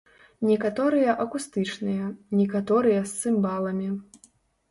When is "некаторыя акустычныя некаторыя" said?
0.51-3.05